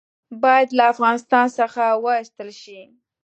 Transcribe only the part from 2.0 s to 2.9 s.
وایستل شي.